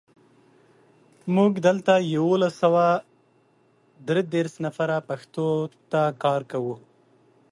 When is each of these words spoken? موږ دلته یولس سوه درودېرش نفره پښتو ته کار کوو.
موږ 1.35 1.51
دلته 1.67 1.93
یولس 2.15 2.53
سوه 2.63 2.85
درودېرش 4.07 4.53
نفره 4.65 4.97
پښتو 5.09 5.47
ته 5.91 6.01
کار 6.23 6.41
کوو. 6.51 6.75